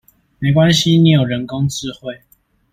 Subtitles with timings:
[0.39, 2.21] 沒關係你有人工智慧